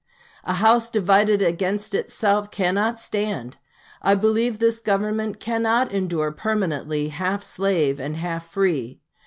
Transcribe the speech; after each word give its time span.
'A 0.45 0.53
house 0.53 0.89
divided 0.89 1.43
against 1.43 1.93
itself 1.93 2.49
cannot 2.49 2.97
stand.' 2.99 3.57
I 4.01 4.15
believe 4.15 4.57
this 4.57 4.79
Government 4.79 5.39
cannot 5.39 5.91
endure 5.91 6.31
permanently, 6.31 7.09
half 7.09 7.43
slave 7.43 7.99
and 7.99 8.15
half 8.17 8.47
free. 8.47 8.99